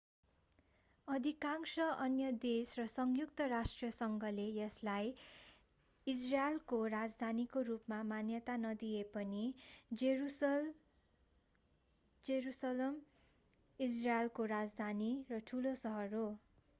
[1.07, 5.11] अधिकांश अन्य देश र संयुक्त राष्ट्रसंघले यसलाई
[6.07, 9.43] इजरायलको राजधानीको रूपमा मान्यता नदिए पनि
[12.25, 12.99] जेरूसलम
[13.79, 16.27] इजरायलको राजधानी र ठूलो शहर हो